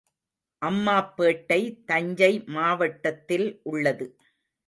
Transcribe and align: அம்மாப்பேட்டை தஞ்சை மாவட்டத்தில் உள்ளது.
அம்மாப்பேட்டை 0.61 1.59
தஞ்சை 1.85 2.31
மாவட்டத்தில் 2.47 3.47
உள்ளது. 3.63 4.07